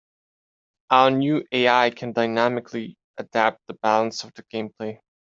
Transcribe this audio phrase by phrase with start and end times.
[0.89, 4.99] Our new AI can dynamically adapt the balance of the gameplay.